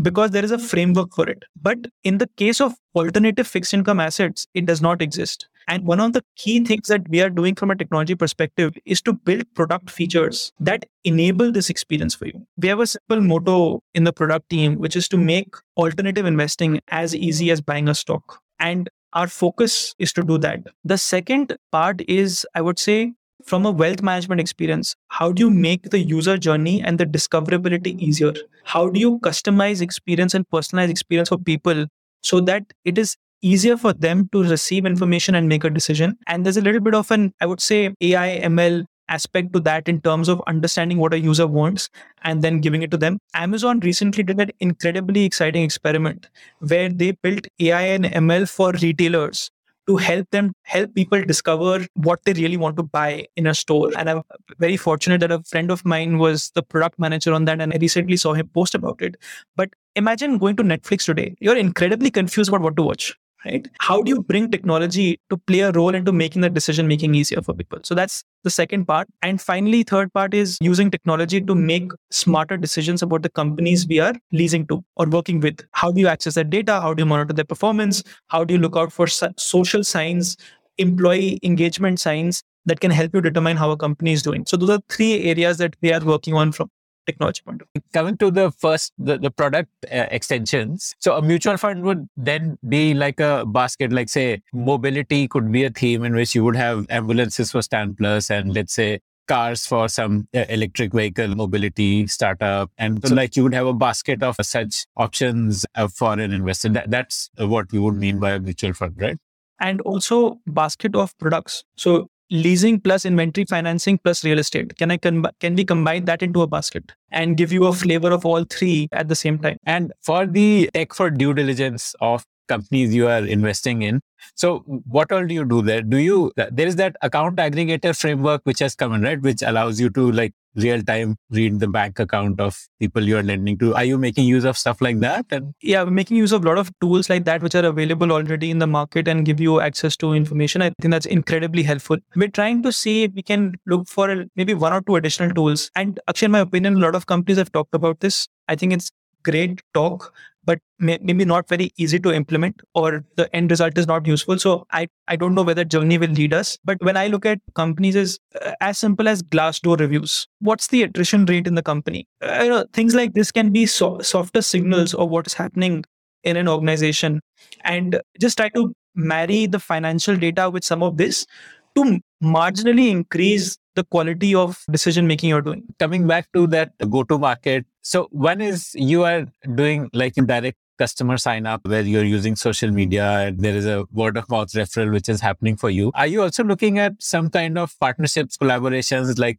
[0.00, 1.42] because there is a framework for it.
[1.60, 5.48] But in the case of alternative fixed income assets, it does not exist.
[5.66, 9.02] And one of the key things that we are doing from a technology perspective is
[9.02, 12.46] to build product features that enable this experience for you.
[12.56, 16.80] We have a simple motto in the product team, which is to make alternative investing
[16.88, 18.40] as easy as buying a stock.
[18.58, 20.60] And our focus is to do that.
[20.84, 23.12] The second part is, I would say,
[23.44, 27.98] from a wealth management experience, how do you make the user journey and the discoverability
[27.98, 28.32] easier?
[28.64, 31.86] How do you customize experience and personalize experience for people
[32.22, 36.16] so that it is easier for them to receive information and make a decision?
[36.26, 39.88] And there's a little bit of an, I would say, AI, ML aspect to that
[39.88, 41.88] in terms of understanding what a user wants
[42.22, 43.18] and then giving it to them.
[43.34, 46.28] Amazon recently did an incredibly exciting experiment
[46.60, 49.50] where they built AI and ML for retailers
[49.88, 53.90] to help them help people discover what they really want to buy in a store.
[53.96, 54.22] And I'm
[54.58, 57.78] very fortunate that a friend of mine was the product manager on that, and I
[57.80, 59.16] recently saw him post about it.
[59.56, 61.34] But imagine going to Netflix today.
[61.40, 63.68] You're incredibly confused about what to watch right?
[63.80, 67.42] How do you bring technology to play a role into making the decision making easier
[67.42, 67.78] for people?
[67.82, 69.08] So that's the second part.
[69.22, 74.00] And finally third part is using technology to make smarter decisions about the companies we
[74.00, 75.60] are leasing to or working with.
[75.72, 76.80] How do you access that data?
[76.80, 78.02] How do you monitor their performance?
[78.28, 80.36] How do you look out for social signs
[80.78, 84.46] employee engagement signs that can help you determine how a company is doing?
[84.46, 86.70] So those are three areas that we are working on from
[87.06, 87.82] technology point of view.
[87.92, 90.94] Coming to the first, the, the product uh, extensions.
[90.98, 95.64] So a mutual fund would then be like a basket, like say mobility could be
[95.64, 99.66] a theme in which you would have ambulances for Stan Plus and let's say cars
[99.66, 102.70] for some uh, electric vehicle mobility startup.
[102.78, 106.68] And so like you would have a basket of such options uh, for an investor.
[106.70, 109.18] That, that's what you would mean by a mutual fund, right?
[109.62, 111.64] and also basket of products.
[111.76, 114.76] So leasing plus inventory financing plus real estate.
[114.76, 118.10] Can i com- can we combine that into a basket and give you a flavor
[118.10, 119.58] of all three at the same time?
[119.64, 124.00] And for the tech for due diligence of companies you are investing in
[124.34, 124.58] so
[124.96, 125.82] what all do you do there?
[125.82, 129.80] Do you there is that account aggregator framework which has come in right which allows
[129.80, 133.74] you to like real time read the bank account of people you're lending to.
[133.74, 135.26] Are you making use of stuff like that?
[135.30, 138.12] And yeah we're making use of a lot of tools like that which are available
[138.12, 140.62] already in the market and give you access to information.
[140.62, 141.98] I think that's incredibly helpful.
[142.16, 145.70] We're trying to see if we can look for maybe one or two additional tools.
[145.76, 148.28] And actually in my opinion a lot of companies have talked about this.
[148.48, 148.90] I think it's
[149.22, 150.12] great talk
[150.44, 154.38] but may, maybe not very easy to implement or the end result is not useful.
[154.38, 157.40] So i i don't know whether journey will lead us but when i look at
[157.54, 162.06] companies is uh, as simple as glassdoor reviews what's the attrition rate in the company?
[162.22, 165.84] Uh, you know things like this can be so, softer signals of what is happening
[166.24, 167.20] in an organization.
[167.64, 171.26] And just try to marry the financial data with some of this
[171.74, 175.64] to marginally increase the quality of decision making you're doing.
[175.78, 177.66] Coming back to that go to market.
[177.82, 182.70] So, one is you are doing like direct customer sign up where you're using social
[182.70, 185.92] media and there is a word of mouth referral which is happening for you.
[185.94, 189.38] Are you also looking at some kind of partnerships, collaborations like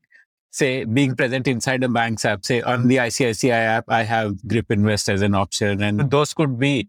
[0.51, 4.71] say being present inside a bank's app, say on the ICICI app, I have Grip
[4.71, 6.87] Invest as an option and those could be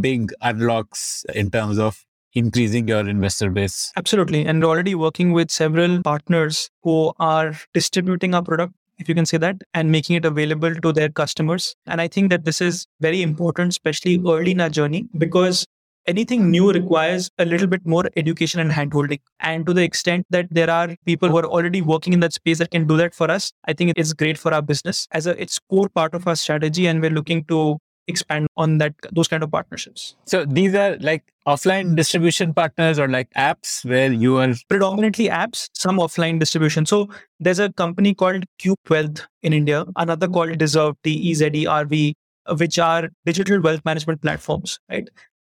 [0.00, 2.05] big unlocks in terms of
[2.36, 3.92] increasing your investor base.
[3.96, 4.44] Absolutely.
[4.44, 9.26] And we're already working with several partners who are distributing our product, if you can
[9.26, 11.74] say that, and making it available to their customers.
[11.86, 15.66] And I think that this is very important, especially early in our journey, because
[16.06, 19.18] anything new requires a little bit more education and handholding.
[19.40, 22.58] And to the extent that there are people who are already working in that space
[22.58, 25.40] that can do that for us, I think it's great for our business as a
[25.40, 26.86] it's core part of our strategy.
[26.86, 30.16] And we're looking to expand on that those kind of partnerships.
[30.24, 35.68] So these are like offline distribution partners or like apps where you are predominantly apps,
[35.74, 36.86] some offline distribution.
[36.86, 37.08] So
[37.40, 41.66] there's a company called Cube Wealth in India, another called Dezerv, D E Z E
[41.66, 42.14] R V,
[42.58, 45.08] which are digital wealth management platforms, right?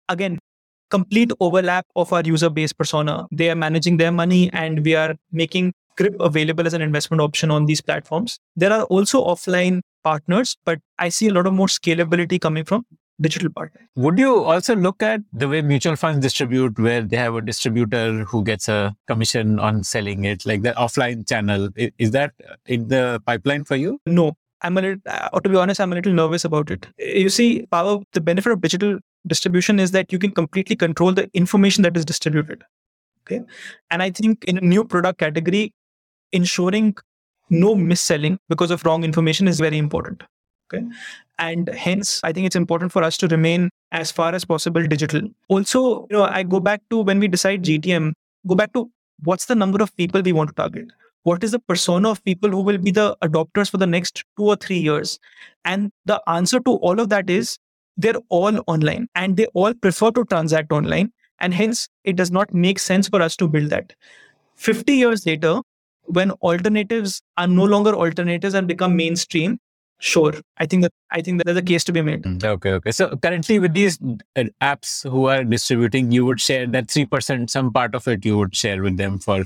[0.09, 0.39] Again,
[0.91, 3.27] complete overlap of our user base persona.
[3.33, 7.51] They are managing their money and we are making Grip available as an investment option
[7.51, 8.39] on these platforms.
[8.57, 12.85] There are also offline partners, but I see a lot of more scalability coming from
[13.21, 13.87] digital partners.
[13.95, 18.25] Would you also look at the way mutual funds distribute, where they have a distributor
[18.25, 21.69] who gets a commission on selling it, like the offline channel?
[21.77, 22.33] Is that
[22.67, 24.01] in the pipeline for you?
[24.07, 24.33] No.
[24.63, 26.87] I'm a little, uh, to be honest, I'm a little nervous about it.
[26.97, 31.29] You see, power, the benefit of digital distribution is that you can completely control the
[31.35, 32.65] information that is distributed.
[33.27, 33.43] Okay.
[33.91, 35.75] And I think in a new product category,
[36.33, 36.97] ensuring
[37.51, 40.23] no mis-selling because of wrong information is very important.
[40.73, 40.85] Okay.
[41.39, 45.23] And hence, I think it's important for us to remain as far as possible digital.
[45.49, 48.13] Also, you know, I go back to when we decide GTM,
[48.47, 48.91] go back to
[49.23, 50.89] what's the number of people we want to target?
[51.25, 54.45] What is the persona of people who will be the adopters for the next two
[54.45, 55.19] or three years?
[55.65, 57.59] And the answer to all of that is
[57.97, 61.13] they're all online and they all prefer to transact online.
[61.41, 63.95] And hence, it does not make sense for us to build that.
[64.57, 65.61] 50 years later,
[66.07, 69.59] when alternatives are no longer alternatives and become mainstream,
[69.99, 72.23] sure i think that i think that there's a case to be made.
[72.23, 72.91] Mm, okay okay.
[72.91, 73.99] So currently with these
[74.37, 78.37] uh, apps who are distributing you would share that 3% some part of it you
[78.37, 79.45] would share with them for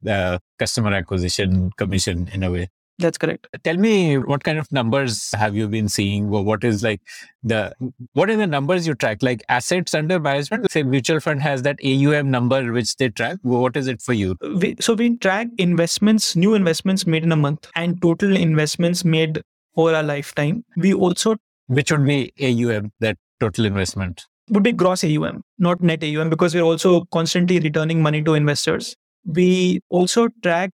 [0.00, 2.68] the customer acquisition commission in a way
[2.98, 3.46] that's correct.
[3.54, 6.28] Uh, tell me what kind of numbers have you been seeing?
[6.28, 7.00] What is like
[7.42, 7.72] the
[8.12, 9.22] what are the numbers you track?
[9.22, 10.70] Like assets under management.
[10.70, 13.38] Say mutual fund has that AUM number which they track.
[13.42, 14.36] What is it for you?
[14.42, 19.04] Uh, we, so we track investments, new investments made in a month, and total investments
[19.04, 19.42] made
[19.76, 20.64] over a lifetime.
[20.76, 26.02] We also which would be AUM that total investment would be gross AUM, not net
[26.02, 28.96] AUM, because we're also constantly returning money to investors.
[29.24, 30.70] We also track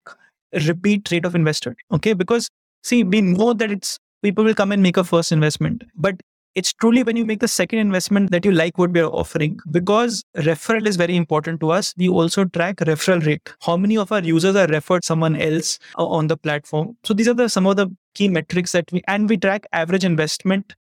[0.67, 1.77] repeat rate of investor.
[1.93, 2.13] Okay.
[2.13, 2.49] Because
[2.83, 6.21] see, we know that it's people will come and make a first investment, but
[6.55, 10.23] it's truly when you make the second investment that you like what we're offering because
[10.37, 14.21] referral is very important to us we also track referral rate how many of our
[14.21, 17.77] users are referred someone else uh, on the platform so these are the some of
[17.77, 20.75] the key metrics that we and we track average investment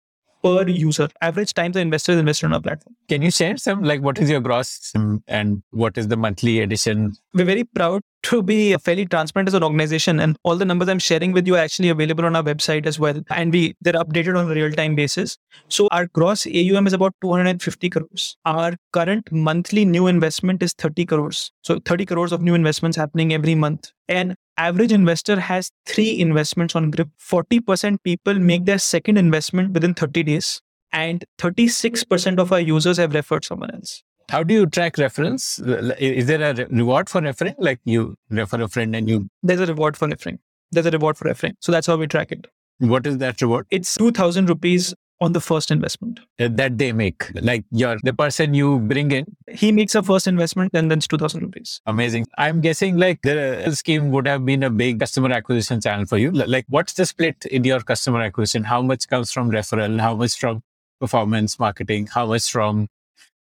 [0.42, 2.94] per user, average time the investor is invested on our platform.
[3.08, 4.92] Can you share some, like what is your gross
[5.28, 7.12] and what is the monthly addition?
[7.34, 10.98] We're very proud to be fairly transparent as an organization and all the numbers I'm
[10.98, 13.22] sharing with you are actually available on our website as well.
[13.30, 15.38] And we they're updated on a real-time basis.
[15.68, 18.36] So our gross AUM is about 250 crores.
[18.44, 21.50] Our current monthly new investment is 30 crores.
[21.62, 23.90] So 30 crores of new investments happening every month.
[24.08, 27.08] And average investor has three investments on Grip.
[27.18, 30.60] 40% people make their second investment within 30 days,
[30.92, 34.02] and 36% of our users have referred someone else.
[34.28, 35.58] How do you track reference?
[35.98, 37.54] Is there a reward for referring?
[37.58, 39.28] Like you refer a friend and you.
[39.42, 40.38] There's a reward for referring.
[40.70, 41.56] There's a reward for referring.
[41.60, 42.46] So that's how we track it.
[42.78, 43.66] What is that reward?
[43.70, 46.20] It's 2000 rupees on the first investment.
[46.38, 47.30] Uh, that they make.
[47.34, 49.26] Like you're the person you bring in.
[49.48, 51.80] He makes a first investment and then it's 2000 rupees.
[51.86, 52.26] Amazing.
[52.38, 56.30] I'm guessing like the scheme would have been a big customer acquisition channel for you.
[56.30, 58.64] Like what's the split in your customer acquisition?
[58.64, 60.00] How much comes from referral?
[60.00, 60.62] How much from
[61.00, 62.06] performance marketing?
[62.06, 62.88] How much from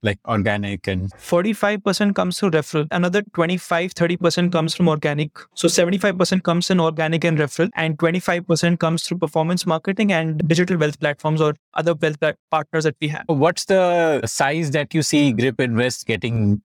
[0.03, 5.31] like organic and 45% comes through referral another 25 30% comes from organic.
[5.55, 10.79] So 75% comes in organic and referral and 25% comes through performance marketing and digital
[10.79, 12.19] wealth platforms or other wealth
[12.51, 13.25] partners that we have.
[13.27, 16.63] What's the size that you see grip invest getting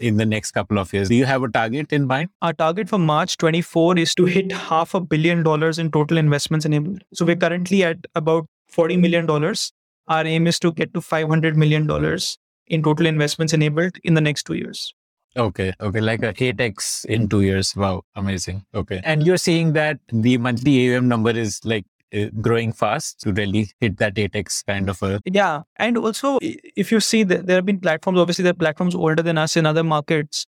[0.00, 1.08] in the next couple of years?
[1.08, 2.30] Do you have a target in mind?
[2.40, 6.64] Our target for march 24 is to hit half a billion dollars in total investments
[6.64, 9.72] enabled so we're currently at about 40 million dollars.
[10.08, 12.38] Our aim is to get to 500 million dollars
[12.72, 14.92] in total investments enabled in the next two years.
[15.36, 15.72] Okay.
[15.80, 16.00] Okay.
[16.00, 17.76] Like a 8x in two years.
[17.76, 18.02] Wow.
[18.16, 18.64] Amazing.
[18.74, 19.00] Okay.
[19.04, 21.84] And you're seeing that the monthly AUM number is like
[22.14, 25.20] uh, growing fast to really hit that 8x kind of a.
[25.24, 25.62] Yeah.
[25.76, 29.22] And also, if you see that there have been platforms, obviously, there are platforms older
[29.22, 30.46] than us in other markets.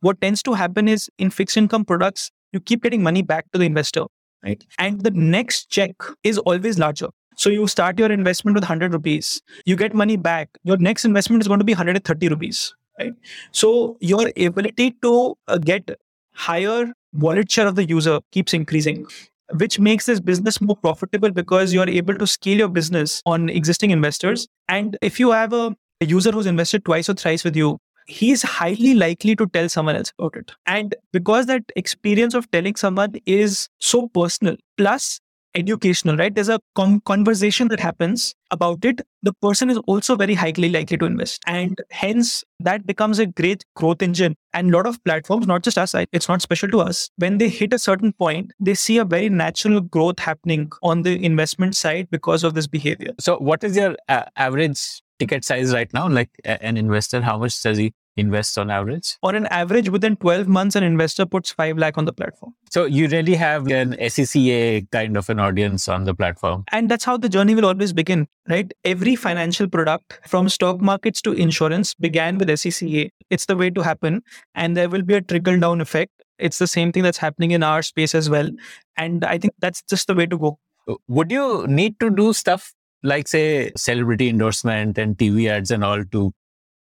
[0.00, 3.58] What tends to happen is in fixed income products, you keep getting money back to
[3.58, 4.04] the investor,
[4.42, 4.62] right?
[4.78, 5.92] And the next check
[6.24, 7.08] is always larger.
[7.40, 10.50] So you start your investment with 100 rupees, you get money back.
[10.62, 13.14] Your next investment is going to be 130 rupees, right?
[13.50, 15.90] So your ability to uh, get
[16.34, 19.06] higher wallet share of the user keeps increasing
[19.54, 23.90] which makes this business more profitable because you're able to scale your business on existing
[23.90, 27.76] investors and if you have a, a user who's invested twice or thrice with you
[28.06, 30.52] he's highly likely to tell someone else about it.
[30.66, 35.20] And because that experience of telling someone is so personal, plus
[35.54, 36.34] educational, right?
[36.34, 39.00] There's a con- conversation that happens about it.
[39.22, 41.42] The person is also very highly likely to invest.
[41.46, 44.36] And hence, that becomes a great growth engine.
[44.52, 47.48] And a lot of platforms, not just us, it's not special to us, when they
[47.48, 52.08] hit a certain point, they see a very natural growth happening on the investment side
[52.10, 53.12] because of this behavior.
[53.18, 56.08] So, what is your uh, average ticket size right now?
[56.08, 59.16] Like an investor, how much does he invest on average?
[59.22, 62.54] On an average, within 12 months, an investor puts 5 lakh on the platform.
[62.70, 66.64] So you really have an SECA kind of an audience on the platform.
[66.72, 68.72] And that's how the journey will always begin, right?
[68.84, 73.10] Every financial product from stock markets to insurance began with SECA.
[73.30, 74.22] It's the way to happen.
[74.54, 76.12] And there will be a trickle down effect.
[76.38, 78.48] It's the same thing that's happening in our space as well.
[78.96, 80.58] And I think that's just the way to go.
[80.88, 85.84] Uh, would you need to do stuff like, say, celebrity endorsement and TV ads and
[85.84, 86.32] all to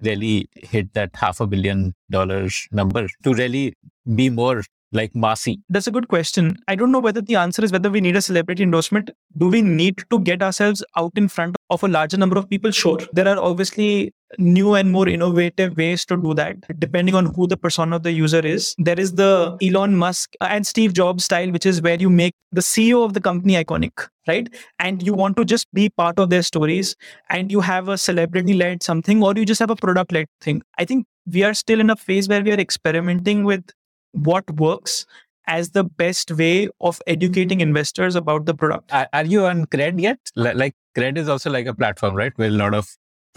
[0.01, 3.75] really hit that half a billion dollars number to really
[4.15, 5.61] be more like massy?
[5.69, 6.57] That's a good question.
[6.69, 9.11] I don't know whether the answer is whether we need a celebrity endorsement.
[9.37, 12.71] Do we need to get ourselves out in front of a larger number of people?
[12.71, 12.99] Sure.
[13.13, 17.57] There are obviously new and more innovative ways to do that depending on who the
[17.57, 21.65] persona of the user is there is the elon musk and steve jobs style which
[21.65, 25.45] is where you make the ceo of the company iconic right and you want to
[25.45, 26.97] just be part of their stories
[27.31, 30.61] and you have a celebrity led something or you just have a product led thing
[30.79, 33.65] i think we are still in a phase where we are experimenting with
[34.13, 35.07] what works
[35.47, 38.91] as the best way of educating investors about the product.
[38.93, 40.19] Are, you on Cred yet?
[40.35, 42.33] Like Cred is also like a platform, right?
[42.37, 42.89] Where a lot of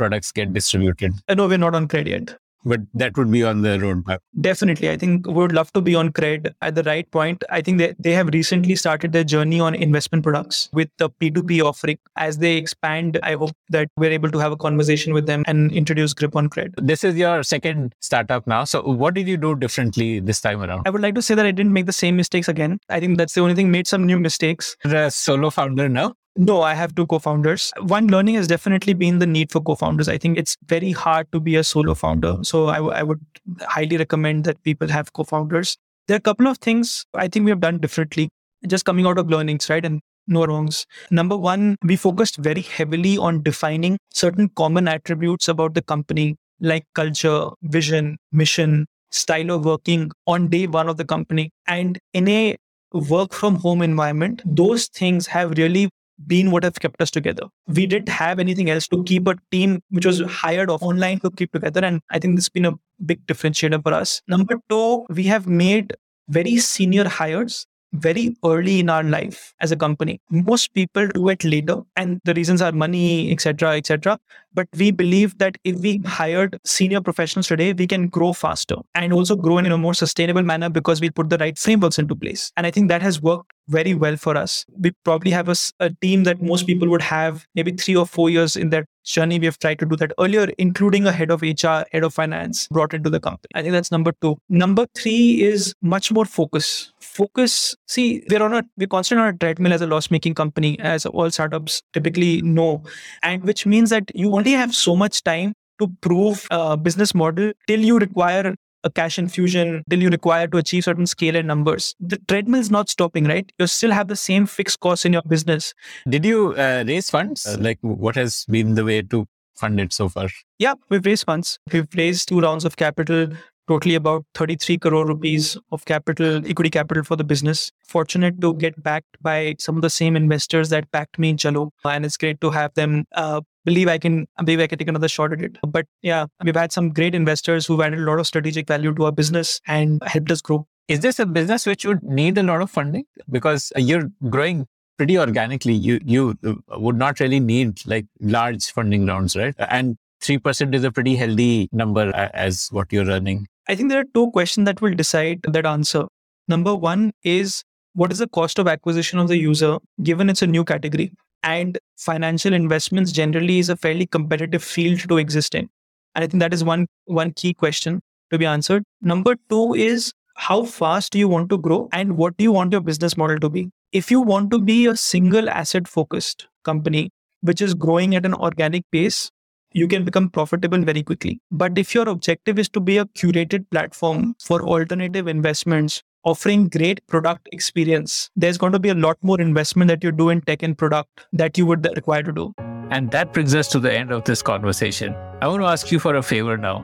[0.03, 1.13] products get distributed.
[1.27, 4.19] Uh, no, we're not on Cred yet but that would be on the roadmap.
[4.39, 4.89] Definitely.
[4.89, 7.43] I think we would love to be on Cred at the right point.
[7.49, 11.63] I think they, they have recently started their journey on investment products with the P2P
[11.63, 11.97] offering.
[12.15, 15.71] As they expand, I hope that we're able to have a conversation with them and
[15.71, 16.73] introduce Grip on Cred.
[16.77, 18.63] This is your second startup now.
[18.63, 20.83] So what did you do differently this time around?
[20.85, 22.79] I would like to say that I didn't make the same mistakes again.
[22.89, 24.75] I think that's the only thing, made some new mistakes.
[24.83, 26.13] You're a solo founder now?
[26.35, 27.71] No, I have two co founders.
[27.81, 30.07] One learning has definitely been the need for co founders.
[30.07, 32.37] I think it's very hard to be a solo founder.
[32.43, 33.19] So I, w- I would
[33.61, 35.77] highly recommend that people have co founders.
[36.07, 38.29] There are a couple of things I think we have done differently,
[38.67, 39.83] just coming out of learnings, right?
[39.83, 40.85] And no wrongs.
[41.11, 46.85] Number one, we focused very heavily on defining certain common attributes about the company, like
[46.95, 51.49] culture, vision, mission, style of working on day one of the company.
[51.67, 52.55] And in a
[52.93, 55.89] work from home environment, those things have really
[56.27, 57.43] been what has kept us together.
[57.67, 61.31] We didn't have anything else to keep a team which was hired off online to
[61.31, 61.83] keep together.
[61.83, 62.73] And I think this has been a
[63.05, 64.21] big differentiator for us.
[64.27, 65.95] Number two, we have made
[66.27, 70.21] very senior hires very early in our life as a company.
[70.29, 74.19] Most people do it later, and the reasons are money, etc., etc.
[74.53, 79.11] But we believe that if we hired senior professionals today, we can grow faster and
[79.13, 82.51] also grow in a more sustainable manner because we put the right frameworks into place.
[82.57, 84.65] And I think that has worked very well for us.
[84.77, 88.29] We probably have a, a team that most people would have maybe three or four
[88.29, 89.39] years in that journey.
[89.39, 92.67] We have tried to do that earlier, including a head of HR, head of finance
[92.67, 93.49] brought into the company.
[93.55, 94.37] I think that's number two.
[94.49, 96.91] Number three is much more focus.
[96.99, 97.75] Focus.
[97.87, 101.31] See, we're on a we're constantly on a treadmill as a loss-making company, as all
[101.31, 102.83] startups typically know,
[103.23, 107.51] and which means that you only have so much time to prove a business model
[107.67, 111.95] till you require a cash infusion till you require to achieve certain scale and numbers.
[111.99, 113.51] The treadmill is not stopping, right?
[113.59, 115.73] You still have the same fixed costs in your business.
[116.07, 117.45] Did you uh, raise funds?
[117.45, 120.29] Uh, like, what has been the way to fund it so far?
[120.57, 121.59] Yeah, we've raised funds.
[121.71, 123.27] We've raised two rounds of capital,
[123.69, 127.71] totally about 33 crore rupees of capital, equity capital for the business.
[127.85, 131.69] Fortunate to get backed by some of the same investors that backed me in Chalo.
[131.85, 135.07] And it's great to have them uh, believe I can believe I can take another
[135.07, 135.57] shot at it.
[135.67, 139.05] But yeah, we've had some great investors who've added a lot of strategic value to
[139.05, 140.65] our business and helped us grow.
[140.87, 143.05] Is this a business which would need a lot of funding?
[143.29, 144.65] Because you're growing
[144.97, 145.73] pretty organically.
[145.73, 146.35] You you
[146.69, 149.53] would not really need like large funding rounds, right?
[149.59, 153.47] And three percent is a pretty healthy number as what you're earning.
[153.69, 156.05] I think there are two questions that will decide that answer.
[156.49, 157.63] Number one is
[157.93, 161.11] what is the cost of acquisition of the user given it's a new category?
[161.43, 165.69] and financial investments generally is a fairly competitive field to exist in
[166.15, 168.01] and i think that is one one key question
[168.31, 172.35] to be answered number 2 is how fast do you want to grow and what
[172.37, 175.49] do you want your business model to be if you want to be a single
[175.49, 177.09] asset focused company
[177.41, 179.31] which is growing at an organic pace
[179.73, 181.41] you can become profitable very quickly.
[181.51, 187.05] But if your objective is to be a curated platform for alternative investments, offering great
[187.07, 190.63] product experience, there's going to be a lot more investment that you do in tech
[190.63, 192.53] and product that you would require to do.
[192.91, 195.13] And that brings us to the end of this conversation.
[195.41, 196.83] I want to ask you for a favor now.